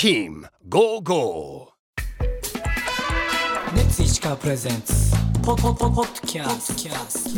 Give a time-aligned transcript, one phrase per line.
[0.00, 1.72] Team Go Go
[3.74, 4.94] レッツ石川プレゼンツ。
[5.44, 6.82] ポポポポッドキャスト。
[6.82, 7.28] キャス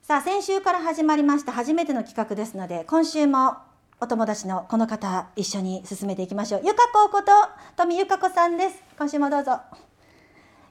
[0.00, 1.52] さあ先週から始まりました。
[1.52, 3.58] 初めての企画ですので今週も
[4.00, 6.62] お友達のこの方一緒に進めていきましょう。
[6.64, 7.32] ゆかここと
[7.76, 8.82] 富ゆかこさんです。
[8.96, 9.60] 今週もどうぞ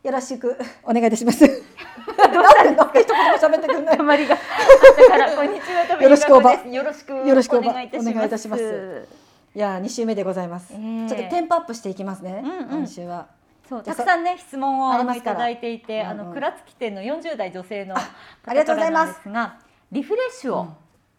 [0.04, 0.55] よろしく。
[0.84, 1.45] お願いいたします。
[1.45, 2.38] なんで
[2.75, 3.98] なんか一言も喋ってくんない。
[3.98, 4.38] たまりが。
[5.36, 6.54] こんにちは富よろしくおば。
[6.54, 8.12] よろしくよろしくお願いいたします。
[8.12, 9.07] お願いいたします。
[9.55, 11.09] いやー2週目でございます、ええ。
[11.09, 12.70] ちょっとテンポアップしていきますね、うんうん。
[12.80, 13.27] 今週は。
[13.67, 18.02] そうたくさんね質問をあいただいていて、あの倉月店の40代女性の方
[18.45, 19.13] ありがとうございます。
[19.22, 20.70] からなんですがリフレッシュをうん。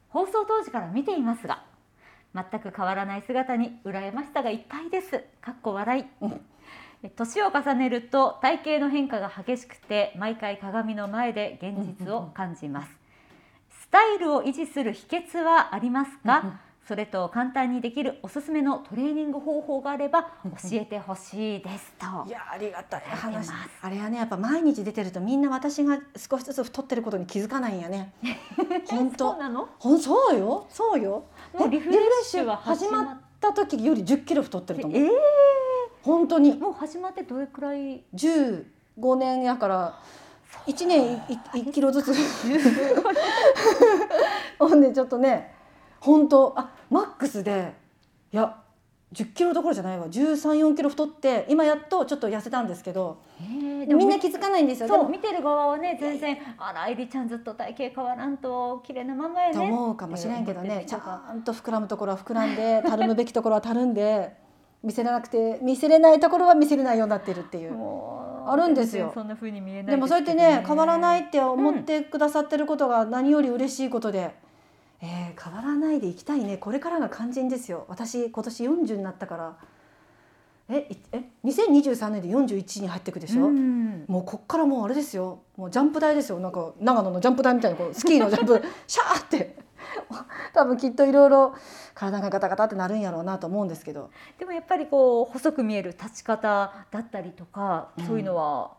[0.08, 1.62] 放送当時から見ていますが
[2.34, 5.22] 全く変わらない姿に羨ましさがいっぱいです。
[5.40, 6.04] かっこ笑い。
[6.22, 6.30] うん。
[6.30, 6.34] え
[7.08, 12.90] 年を重ねると体型の変化が激しくて毎回鏡の前で現実を感じます。
[13.80, 22.28] スタイルを維持する秘訣はありますか、それと簡単にできるおすすめのトレーニング方法があれば教えてほしいですと。
[22.28, 28.12] いやーありがたい話あれはねやっぱ毎日出てるとみんな私が少しずつ太ってることに気づかないんやね。
[28.88, 29.68] 本そ当うなの？
[29.78, 30.66] ほんそうよ。
[30.68, 31.24] そうよ。
[31.58, 33.06] もうリフレッシュは始まっ
[33.40, 33.52] た。
[33.54, 35.00] 時より10キロ太ってると思う。
[35.00, 35.10] えー、
[36.02, 36.54] 本当に。
[36.54, 38.64] もう始まってどれくらい？15
[39.16, 39.98] 年やから
[40.66, 41.18] 1年いい
[41.54, 42.14] 1キロずつ。
[44.58, 45.54] ほんでちょっとね
[46.00, 47.72] 本当あマックスで
[48.32, 48.56] いや
[49.12, 50.06] 10キロどころじゃないわ。
[50.06, 59.54] 134キロ太って今やっとちょっと痩せたんですけどえーみんな気づかないんですよでもそう見てる側はね全然あら愛梨ちゃんずっと体型変わらんと綺麗なままやね。
[59.54, 60.84] と思うかもしれんけどね。
[60.86, 60.98] ちゃ
[61.34, 64.36] んと膨らむところは膨らんでたるむべきところはたるんで
[64.82, 67.72] 見せれなくて見せれないところは見せれないようになってるっていう。
[68.46, 69.10] あるんですよ。
[69.14, 74.34] そんな風に見えないでもそうやってね変わらないって思ってくださってることが何より嬉しいことで、
[75.02, 76.56] えー変わらないでいきたいね。
[76.56, 77.84] これからが肝心ですよ。
[77.88, 79.56] 私今年40になったから。
[80.72, 84.04] えいえ2023年で41に入ってくでしょ、うん。
[84.06, 85.40] もうこっからもうあれですよ。
[85.56, 86.38] もうジャンプ台ですよ。
[86.38, 89.56] なんか長野のジャンプ台みたいなこうスキーのジャンプ シャーって
[90.54, 91.54] 多分きっといろいろ
[91.94, 94.10] 体がガタガタってなるんやろうなと思うんですけど。
[94.38, 98.06] でもやっぱりこう細く見える立ち方だったりとか、うん。
[98.06, 98.72] そういうのは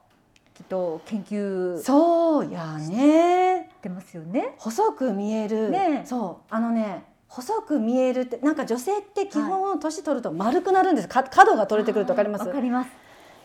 [0.53, 3.69] きっと研究しそうやね。
[3.81, 4.55] てますよね。
[4.57, 6.05] 細く見える、ねえ。
[6.05, 6.53] そう。
[6.53, 11.07] あのね細く見えるってなんか女性って基本年取ると丸くなるんです。
[11.07, 12.45] か角が取れてくるとわかります？
[12.45, 12.89] わかります。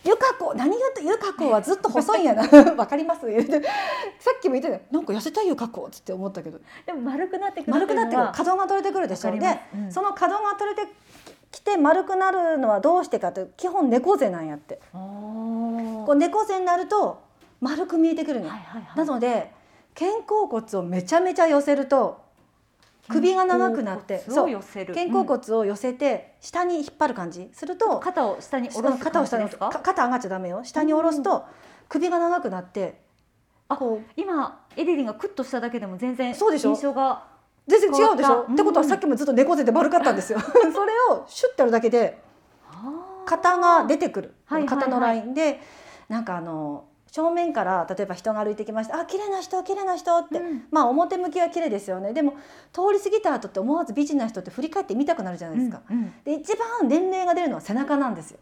[0.06, 2.42] ゆかこ何がとゆかこはずっと細いんやな。
[2.76, 3.26] わかります？
[3.26, 3.60] 言うて
[4.18, 6.58] さっきも言ってたなんか痩せたいゆかこっつって思ったけど。
[6.86, 8.26] でも丸くなってくる丸くなってくる。
[8.26, 9.30] る角が取れてくるでしょ。
[9.32, 9.92] で、うん。
[9.92, 10.92] その角が取れて
[11.50, 14.80] きて丸くなるのはどうしてかって基本猫背なんやって。
[14.92, 17.18] こう猫背になると
[17.60, 18.98] 丸く見えてくるの、はいはいはい。
[18.98, 19.50] なので
[19.98, 22.25] 肩甲骨をめちゃめちゃ寄せると
[23.08, 24.94] 首が長くなって肩甲骨を寄せる。
[24.94, 27.48] 肩甲骨を寄せて下に引っ張る感じ。
[27.52, 30.62] すると肩を下に下ろす肩を下に肩上がっちゃダメよ。
[30.64, 31.44] 下に下ろすと
[31.88, 33.00] 首が長くなって
[33.68, 33.78] あ
[34.16, 36.70] 今エリリンがクッとしただけでも全然そうでしょ？
[36.70, 37.24] 印象が
[37.66, 38.88] 全然違うでしょ、ってことはうん。
[38.88, 40.38] さっきもずっと猫背で丸かったんですよ。
[40.72, 42.22] それをシュッてやるだけで
[43.24, 45.60] 肩が出てくる、肩のラインで
[46.08, 46.84] なんかあの
[47.16, 50.64] 正面から例えば人が歩いてきましたあ綺麗な人綺麗な人って、うん。
[50.70, 52.12] まあ表向きは綺麗ですよね。
[52.12, 52.34] でも
[52.74, 56.12] 通り過ぎた後って思わず美人な人って振り返って見たくなるじゃないですか、うんうん。
[56.24, 58.38] で一番年齢が出るのは背中なんですよ。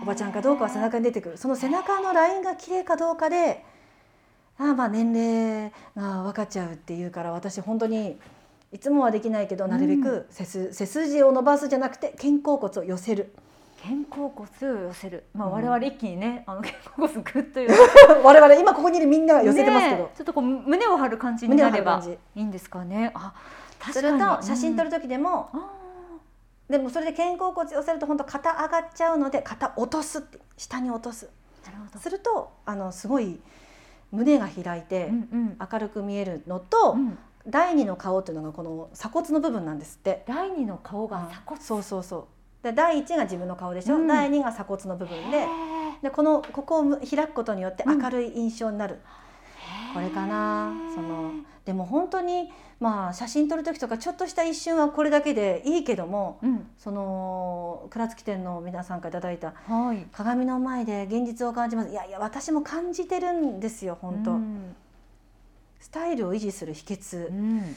[0.00, 1.36] おばちゃんかどうかは背中に出てくる。
[1.36, 3.64] その背中のラインが綺麗かどうかで
[4.56, 8.16] ああまあ年齢が分かっちゃうっていうから私本当に
[8.70, 13.32] いつもはできないけどなるべく背す背筋を伸ばすじゃなくて肩甲骨を寄せる
[13.82, 15.54] 肩甲骨を寄せる、まあ、うん。
[15.54, 17.68] 我々一気にね、あの肩甲骨グッと寄
[18.22, 22.02] 我々今ここにいるみんなが寄せてますけど、ねちょっとこう胸を張る感じになれば
[22.34, 23.10] いいんですかね。
[23.14, 23.32] あ、
[23.78, 24.18] 確すかに。
[24.18, 25.70] ると写真撮る時でも、あ
[26.68, 30.24] でもそれで肩甲骨寄せると本当肩上がっちゃうので肩落とす
[30.56, 31.30] 下に落とす。
[31.62, 31.98] ーなるほど。
[31.98, 33.40] するとあのすごい
[34.12, 35.58] 胸が開いてうんうん。
[35.72, 37.18] 明るく見えるのと、うん。
[37.46, 40.24] 第二の顔っていうのがこの鎖骨の部分なんですって。
[40.28, 41.60] 第二の顔が鎖骨。
[41.62, 42.24] そうそうそう
[42.62, 44.06] で第一が自分の顔でしょ、うん。
[44.06, 45.46] 第二が鎖骨の部分で。
[46.02, 47.98] でこのここを開くことによってうん。
[48.00, 49.00] 明るい印象になる、
[49.92, 50.72] これかな。
[50.94, 51.32] その
[51.64, 60.06] でも本当にまあ写真撮る時とかちょっとした一瞬はこれだけでいいけどもうん、その倉月店の皆さんからいただいたはい。
[60.12, 61.90] 鏡の前で現実を感じます。
[61.90, 64.74] いやいや私も感じてるんですよ本当、うん。
[65.80, 67.76] スタイルを維持する秘訣、うん。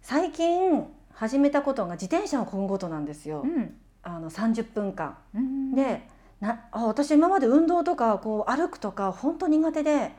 [0.00, 5.74] 最近始めたことが自転車を漕ぐことなんですよ、うんあの30分間うん。
[5.74, 6.06] で
[6.40, 10.12] なあ私今まで運動とかこう歩くとか本当苦手で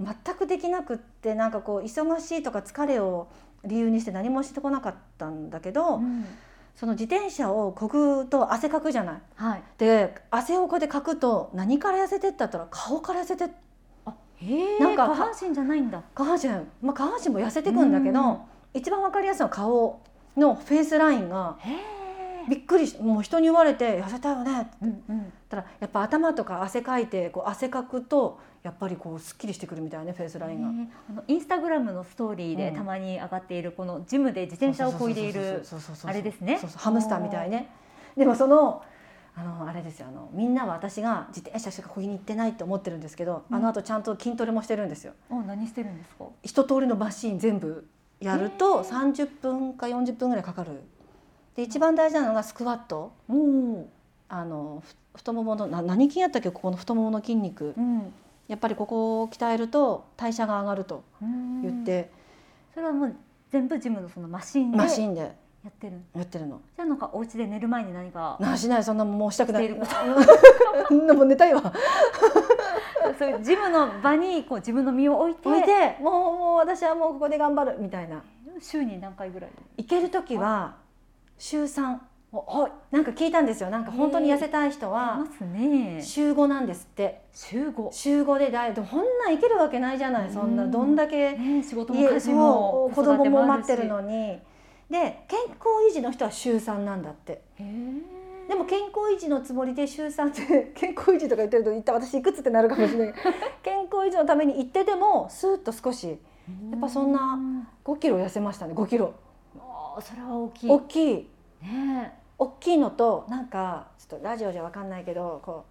[0.00, 3.28] 全くできなくってなんかこう忙しいとか疲れを
[3.64, 6.24] 理由にして何もしてこなかったんだけど、うん。
[6.74, 9.22] その自転車をこぐと汗かくじゃない。
[9.34, 9.62] はい。
[9.76, 13.48] で汗をこうやってかくと何から痩せてったったら顔から痩せてっ
[14.06, 16.02] あへえなんか下半身じゃないんだ。
[16.14, 16.48] 下半身、
[16.80, 18.38] まあ、下半身も痩せてくんだけど、うん。
[18.72, 20.00] 一番わかりやすいのは顔
[20.38, 21.99] のフェイスラインがへえ
[22.48, 25.32] びっくりしもう人に言われて「痩せたよね」ってうんうん。
[25.48, 30.68] たらやっぱ頭とか汗かいてこう汗かくとやっぱりこうすっきりしてくるみたいねフェイスラインが。
[30.68, 32.76] ねあのインスタグラムのストーリーでうん。
[32.76, 35.64] たまに上がっているこのジムで自転車をこいでいる
[36.04, 37.68] あれですねハムスターみたいね
[38.16, 38.82] でもその
[39.36, 47.86] あのあれですよあのみんなは私が自転車しかこぎに行ってないって思ってるんですけど、うんあの後ちゃんと筋トレもしてるんですよお何してるんですか一通りのマシーン全部
[48.20, 50.82] やると30分か40分ぐらいかかる
[51.60, 53.12] で一番大事なのがスクワット。
[54.32, 56.50] あのふ太もものな何筋やったっけ？
[56.50, 57.74] ここの太ももの筋肉。
[57.76, 58.12] うん。
[58.48, 61.60] やっぱりここを鍛えると代謝が上がるとうん。
[61.62, 62.10] 言って、
[62.72, 63.14] それはもう
[63.50, 65.32] 全部ジムのそのマシンでやマシンで。
[65.68, 66.58] ってるやってるの。
[66.74, 69.68] じゃあなんかお家で寝る前に何かなしないそんなもうしたくない。
[70.88, 71.60] そんなも ん寝たいわ。
[73.18, 78.22] そういうジムの場にこう自分の身を置いて置いてもうもう私はもうここで頑張るみたいな。
[78.62, 79.50] 週に何回ぐらい？
[79.78, 80.76] 行ける時は
[81.40, 81.98] 週3
[82.92, 83.70] なんか聞いたんですよ。
[83.70, 85.26] なんか本当に痩せたい人あは
[86.00, 87.22] 週5なんですって。
[87.34, 94.38] 週5週5でダイエットこんなんいけるわけないじゃないそんなうんどんだけね仕事も家家事も子供も待ってるのに。
[94.88, 97.42] で健康維持の人は週3なんだって。
[97.56, 103.14] でも健康維持のつもりで週3って 健康維持とか言ってると一体私いくつってなるかもしれない。
[103.64, 106.06] 健康維持のために行っててもスーッと少し。
[106.48, 107.38] えやっぱそんな
[107.84, 108.74] 5キロ痩せましたね。
[108.74, 109.14] 5キロ
[110.00, 110.70] それは大きい。
[110.70, 111.28] 大きい。
[111.62, 115.64] ね大きいのとなんかちょっとラジオじゃわかんないけどこ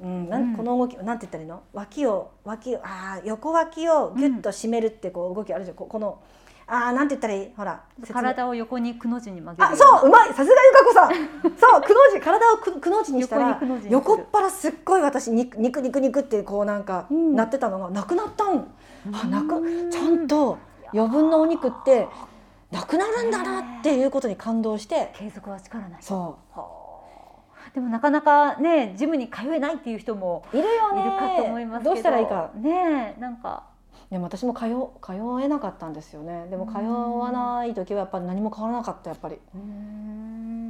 [0.00, 0.56] う、うん、なんうん。
[0.56, 1.62] この動きなんて言ったらいいの？
[1.72, 5.76] 脇を脇をあー横脇をギュッと締めるってこう動きあるじゃん。
[5.76, 6.22] ここの
[6.66, 7.50] あーなんて言ったらいい？
[7.54, 10.28] ほら体を横にくの字に曲げるあそううまい！
[10.28, 11.58] さすがゆかこさん。
[11.58, 13.60] そうくの字体をくくの字にしたら
[13.90, 17.36] 横っ腹すっごい私肉肉肉肉ってこうなんかうん。
[17.36, 18.66] なってたのがなくなったん、
[19.12, 19.48] あなうん。
[19.48, 20.56] くちゃんと
[20.94, 22.08] 余分なお肉って
[22.74, 25.12] なくなるんだなっていうことに感動して。
[25.14, 26.38] 継続は力なしそ
[27.72, 31.00] でもなかなかねジムに通えないっていう人もういるよね。
[31.00, 31.90] いるかと思いますけど。
[31.90, 32.50] どうしたらいいか。
[32.56, 33.64] ねえなんか。
[34.10, 34.60] でも私も通
[35.02, 36.46] 通えなかったんですよね。
[36.50, 39.38] でも通わない時はやっぱり何も変わらなかったやっぱり。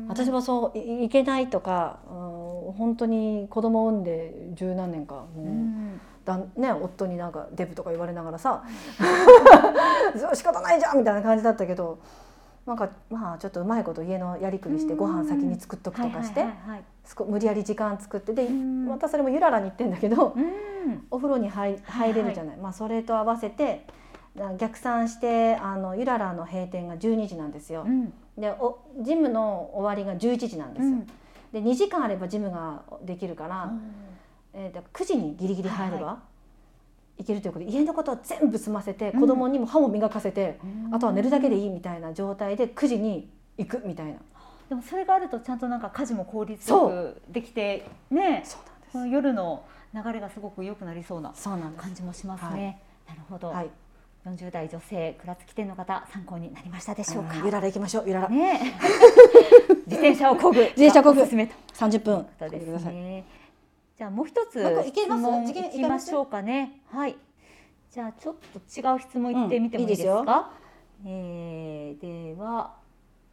[0.09, 8.65] 私もそういいけないとか、うん、本当に子供を産んで十何年かもう、うんだね、夫になんかデブとか言われながらさ
[10.35, 11.99] 仕方ないじゃんみたいな感じだったけど
[12.67, 14.99] なんかまあちょっとうまいこと家のやりくりしてうん。
[14.99, 16.47] ご飯先に作っとくとかして
[17.29, 18.87] 無理やり時間作ってでうん。
[18.87, 21.07] またそれもゆららに行ってんだけどうん。
[21.11, 23.87] お風呂に入入れるじゃない、まあ、それと合わせて
[24.35, 27.85] だ逆算してあのゆららの閉店が12時なんですよ。
[27.87, 27.89] う。
[27.89, 28.13] ん。
[28.39, 30.93] でおジムの終わりが11時なんですよ。
[30.93, 31.07] うん。
[31.53, 33.73] で2時間あればジムができるから、
[34.55, 36.19] えー、だから9時にギリギリ入れば、は
[37.19, 40.59] いい、けるということで家のことを全部済ませて子供にも歯も磨かせて、
[40.93, 43.29] あとは寝るだけでいいみたいな状態で9時に
[43.59, 44.15] 行くみたいな。
[44.69, 49.63] でもそれがあるとちゃんとなんか家事も効率そよくできてねそうなんです夜の
[49.93, 51.33] 流れがすごく良くなりそうな。
[51.77, 52.81] 感じもしますね。
[53.07, 53.71] なるほど、はい。
[54.27, 57.39] 40代女性倉敷店の方参考になりましたでしょうか？
[57.39, 58.05] うんゆらら行きましょう。
[58.07, 58.29] ゆらら。
[58.29, 62.25] ねえ 自転車をこぐ自転車こぐおすすめと三十分。
[62.25, 62.93] ことでこれください。
[62.93, 63.25] すね。
[63.97, 66.81] じゃあもう一つ質問いきましょうかね。
[66.91, 67.17] はい。
[67.93, 70.27] じゃあちょっと違う質問いってみてもいいですうん。
[71.07, 72.75] えーでは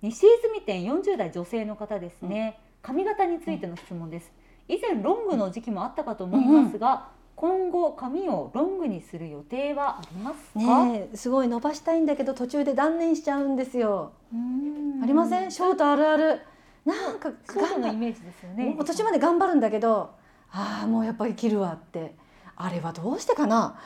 [0.02, 2.60] 西泉店40代女性の方ですね。
[2.82, 4.32] 髪型についての質問です。
[4.68, 10.86] 以前ロングの時期もあったかと思いますが、今後髪をロングにする予定はありますか？
[10.86, 14.14] ねえすごい伸ばしたいんだけど途中で断念しちゃうんですよ。
[14.32, 15.52] うんありません？
[15.52, 16.42] ショートあるある。
[16.86, 18.76] なんかショートのイメージですよね。
[18.78, 20.12] 途中まで頑張るんだけど、
[20.54, 22.16] ああもうやっぱり切るわって。
[22.56, 23.80] あれはどうしてかな？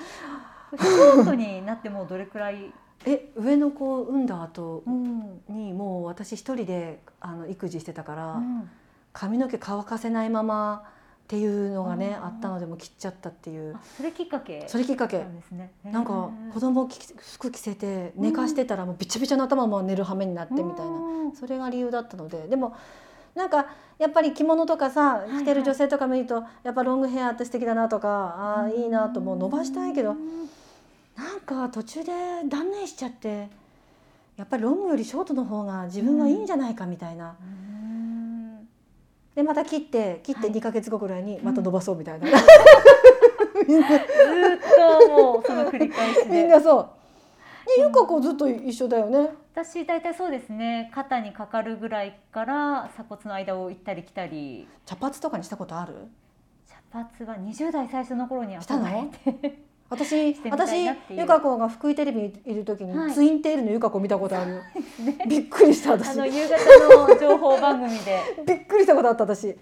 [0.78, 2.74] ショートになってもうどれくらい、
[3.06, 5.42] え上の子を産んだ後うん。
[5.48, 8.70] にもう私一人であの育児してたから、うん。
[9.14, 10.84] 髪の毛乾かせないまま
[11.24, 13.76] っていうのがねあったのでもう切っちゃったっていう。
[13.76, 14.66] あそれきっかけ？
[14.68, 15.20] それきっかけ。
[15.20, 15.72] なんですね。
[15.86, 17.00] なんか子供き
[17.38, 21.34] 服着せて寝かしてたらもうびちゃびちゃの頭も寝る羽目になってみたいな。
[21.34, 22.48] それが理由だったので。
[22.48, 22.76] でも
[23.36, 23.66] なんか
[24.00, 25.44] やっぱり着物とかさいはい。
[25.44, 29.38] 着てる女性とか見るとやっぱロングヘアって素敵だなとかああいいなともう。
[29.38, 30.16] 伸ばしたいけど
[31.16, 32.12] なんか途中で
[32.48, 33.48] 断念しちゃって
[34.38, 37.36] やっぱりロングよりショートの方が自分はいいんじゃないかみたいな。
[37.42, 38.68] うん。
[39.34, 40.52] でまた切って切ってはい。
[40.52, 42.42] 2か月後ぐらいにまた伸ばそうみたいな、 ずーっ
[45.02, 46.30] ともうその繰り返しで。
[46.30, 46.90] みんなそう。
[47.66, 49.30] でゆか子ずっと一緒だよね。
[49.54, 50.92] 私大体そうですね。
[50.94, 54.68] 肩にかかるぐらいから鎖骨の間を行ったり来たり。
[54.86, 55.96] 茶髪とかにしたことある？
[56.68, 59.12] 茶髪は20代最初の頃にしたの？
[59.90, 63.14] 私私ゆか子が福井テレビにいる時に、はい。
[63.14, 64.56] ツインテールのゆか子見たことある。
[64.56, 64.62] よ、
[65.28, 68.20] びっくりしたあ私の夕方の情報番組で。
[68.46, 69.56] びっくりしたことあった私。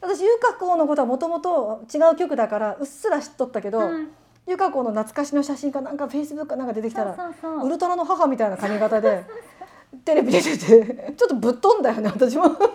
[0.00, 4.06] 私ゆか子のことはもともと違う局だからうっすら知っとったけど、はい
[4.48, 7.14] ゆか子の懐かしの写真かなんかフェイスブックかなんか出てきたら
[7.62, 9.24] ウルトラの母みたいな髪型で
[10.06, 12.44] テレビ出ててちょっとぶっ飛んだよね私も。
[12.48, 12.74] だってだっ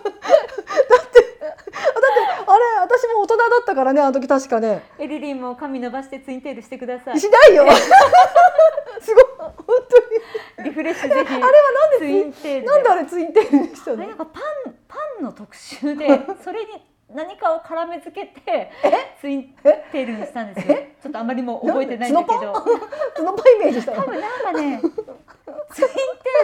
[2.46, 4.82] あれ私も大人だったからねあの時確かね。
[4.98, 7.18] エリリンも髪伸ばしてツインテールしてください。
[7.20, 7.66] しないよ。
[9.00, 10.68] すごい本当に。
[10.68, 11.34] リフレッシュぜひ。
[11.34, 11.50] あれはなん
[11.92, 12.66] でツインテールで。
[12.68, 13.96] なんであれツインテールにしたの？
[13.96, 16.06] なんかパンパンの特集で
[16.44, 16.70] それに
[17.14, 18.70] 何かを絡め付けて
[19.20, 20.76] ツインテールにしたんですよ。
[21.02, 22.54] ちょっとあまりもう覚えてないんだけど。
[23.16, 23.98] そのパイメージしたの？
[24.02, 24.80] 多分なんかね
[25.70, 25.94] ツインテ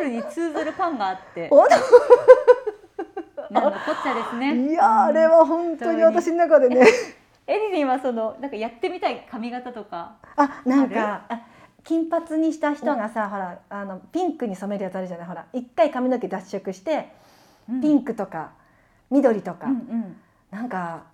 [0.01, 1.49] ールに通ずるパンがあって。
[1.49, 1.67] 本
[3.51, 4.55] なんのこっちゃです当ね。
[4.71, 6.87] いやーあれは本当に私の中でね。
[7.49, 11.41] エリリンはそのなんかやってみたい髪型とかあなんかあ
[11.83, 15.27] 金髪にした人がさほらあのピンクに染めるやつあるじゃない？
[15.27, 17.09] ほら一回髪の毛脱色して
[17.83, 18.53] ピンクとか
[19.11, 21.05] 緑とか、うんうんなんか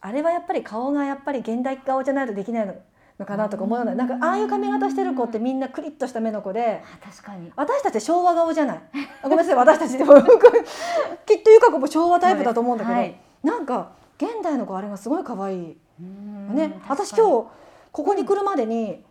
[0.00, 2.74] あれはやっぱり顔がやっぱり現代顔じゃないとできないの
[3.18, 7.52] のかなとか思うようななんかああいう髪型してる子ってみんなクリッとした目の子であ確かに。
[7.56, 8.80] 私たち昭和顔じゃない。
[9.22, 9.54] あごめんなさい。
[9.54, 17.48] 私たちでもきっとゆか子も昭和タイプだと思うんだけど、はいなんか現代の子あれがすごい可愛いうんね私今日
[17.90, 19.02] ここに来るまでに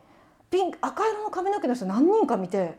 [0.49, 2.77] ピンク赤色の髪の毛の人何人か見て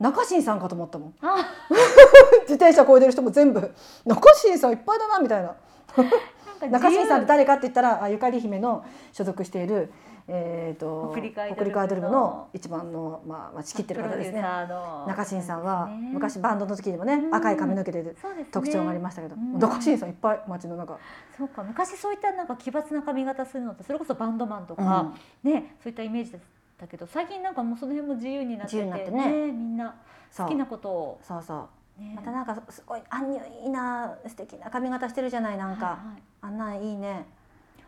[0.00, 1.14] 中新さんかと思ったもん。
[1.22, 1.36] あ。
[2.42, 3.74] 自転車こいでる人も全部。
[4.04, 5.54] 中新さんいっぱいだなみたいな。
[6.70, 9.92] 中新さんって自誰かって言ったらあゆかり姫の所属している、
[10.26, 14.42] えー、と北陸アイドル部の北陸アイドル部の一番の、まあ、まあ仕切ってる方ですね。
[14.42, 16.10] 中新さんはですね。
[16.12, 17.34] 昔バンドの時にもねうん。
[17.34, 18.14] 赤い髪の毛で
[18.50, 19.58] 特徴がありましたけど、うん。
[19.58, 20.98] 中新さんいっぱい街の中、
[21.36, 25.12] そうか昔そういったなんか奇抜な髪型するのってそれこそバンドマンとか、
[25.42, 26.40] ねそういったイメージだっ
[26.78, 29.52] たけど最近なんかもうその辺も自由になってて自由になってね。
[29.52, 29.94] みんな
[30.36, 31.68] 好きなことを、そうそ
[31.98, 32.00] う。
[32.00, 32.12] ね。
[32.14, 36.22] またなんかすごいアンニュイな素敵な髪型してるじゃないなんか、はいはい。
[36.42, 37.26] あんなんいいね。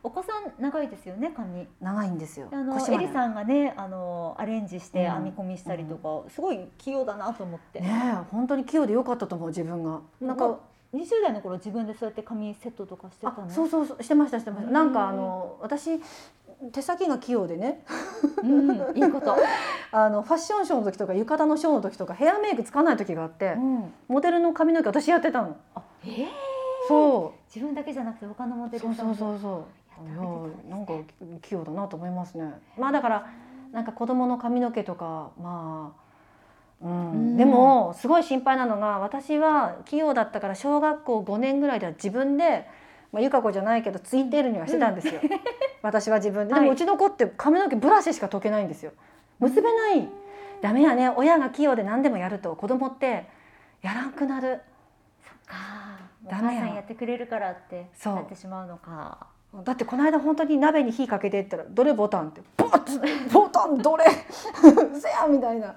[0.03, 1.69] お子さん長いですよね髪。
[1.81, 2.49] 長いんですよ。
[2.51, 5.13] あのエリさんがねあのアレンジしてうん。
[5.13, 10.01] 編み込みしたりとか、すごい器用だなと思って、ねえ本当に器用でよかったと思う自分が。
[10.21, 10.59] なんか
[10.95, 13.45] 20代の頃自分でそうやって髪セットとかしてたの？
[13.45, 16.01] あそうそうそうしてましたしてましうんたなんかあの私
[16.73, 17.85] 手先が器用でね。
[18.43, 19.37] うん、いいこと、
[19.93, 25.57] あのファッションショーの時とか浴衣のショーの時とかヘアメイクつかない時があってうん、モデルの髪の毛私やってたの。
[25.75, 26.27] あえー、
[26.89, 29.65] そ自分だけじゃなくて他のモデルうそうそうそうそ
[30.03, 30.07] う。
[30.07, 30.71] い。
[30.71, 30.93] やなんか
[31.43, 32.53] 器用だなと思いますね。
[32.79, 33.27] まあだから
[33.73, 35.95] なんか子供の髪の毛とかま
[36.83, 37.11] あうん。
[37.13, 37.37] うん。
[37.37, 42.67] でもすごい心配なのが私は器用だったから小学校5年ぐらいでは自分で、
[43.13, 45.21] まあ、ゆか子じゃないけどツインテールにはしてたんですよ、
[45.83, 46.55] 私は自分で。
[46.55, 46.75] でもはい。
[46.75, 48.93] うちの子って髪の毛ブラシしか解けないんですよ。
[49.41, 50.09] 結べない。
[50.61, 51.09] ダメやね。
[51.17, 53.27] 親が器用で何でもやると子供って
[53.83, 54.61] やらんくなる。
[55.49, 56.61] あーおダメや。
[56.61, 58.15] 母さんやってくれるからってそう。
[58.15, 59.27] なってしまうのか。
[59.65, 64.05] だってこの間本当に鍋に火かけてったら「どれボタン?」って「ボッボタンどれ。
[64.95, 65.75] せや!」みたいな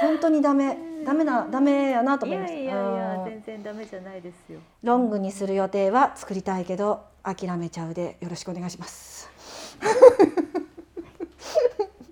[0.00, 0.76] 本当にダメ。
[1.04, 2.58] ダメなダメやなとい思いました。
[2.60, 4.60] やいやいやうん全然ダメじゃないですよ。
[4.84, 9.28] ロングにする予定は作りたいけど諦めちゃうでよろしくお願いします。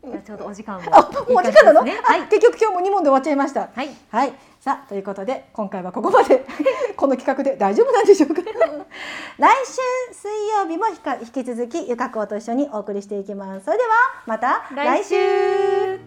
[0.04, 1.92] いやちょうどお時間もいいあもうお時間なの、はい。
[2.22, 3.68] あ結局今日も2問で終わっちゃいました。
[3.72, 3.90] はい。
[4.10, 4.32] はい。
[4.58, 6.44] さあということで今回はここまで。
[6.96, 8.42] この企画で大丈夫なんでしょうか？
[9.38, 10.96] 来週水曜日も引
[11.28, 13.64] き続きゆかこうと一緒にお送りしていきます。
[13.66, 13.90] それでは
[14.26, 16.00] また来週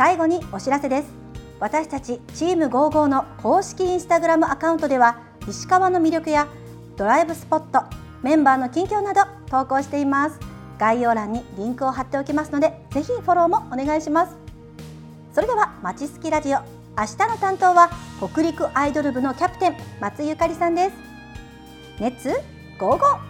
[0.00, 1.12] 最後にお知らせです。
[1.58, 6.48] 私たちチーム55の公式インスタグラムアカウントでは石川の魅力や
[6.96, 7.82] ドライブスポット
[8.22, 10.40] メンバーの近況など投稿しています。
[10.78, 14.34] 概要欄にリンクを貼っておきますのでぜひフォローもお願いします。
[15.34, 16.60] それではまちすきラジオ。
[16.96, 17.90] 明日の担当は
[18.26, 20.96] 北陸アイドル部のキャプテン松井ゆかりさんです。
[22.00, 22.30] 熱
[22.78, 23.29] ゴーゴー。